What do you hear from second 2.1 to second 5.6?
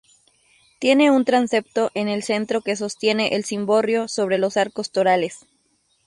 centro que sostiene el cimborrio sobre los arcos torales.